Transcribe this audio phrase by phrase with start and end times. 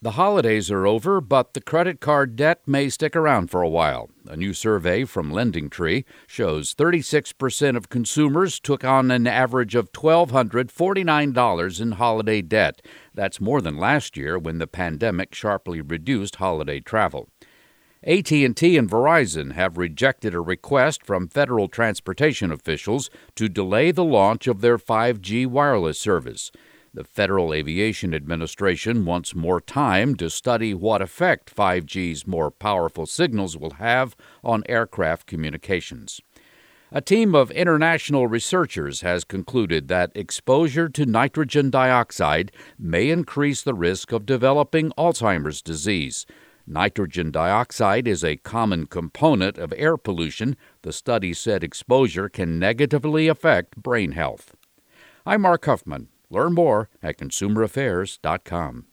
[0.00, 4.10] The holidays are over, but the credit card debt may stick around for a while.
[4.28, 11.80] A new survey from LendingTree shows 36% of consumers took on an average of $1,249
[11.80, 12.80] in holiday debt.
[13.12, 17.28] That's more than last year when the pandemic sharply reduced holiday travel.
[18.04, 24.46] AT&T and Verizon have rejected a request from federal transportation officials to delay the launch
[24.46, 26.52] of their 5G wireless service.
[26.98, 33.56] The Federal Aviation Administration wants more time to study what effect 5G's more powerful signals
[33.56, 36.20] will have on aircraft communications.
[36.90, 43.74] A team of international researchers has concluded that exposure to nitrogen dioxide may increase the
[43.74, 46.26] risk of developing Alzheimer's disease.
[46.66, 50.56] Nitrogen dioxide is a common component of air pollution.
[50.82, 54.56] The study said exposure can negatively affect brain health.
[55.24, 56.08] I'm Mark Huffman.
[56.30, 58.86] Learn more at consumeraffairs.com.